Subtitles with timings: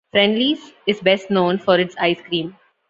[0.13, 2.55] Friendly's is best known for its ice cream.